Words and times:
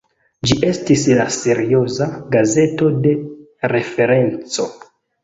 Ĝi 0.51 0.55
estis 0.67 1.01
la 1.19 1.27
serioza 1.35 2.07
"gazeto 2.37 2.89
de 3.05 3.13
referenco". 3.75 4.67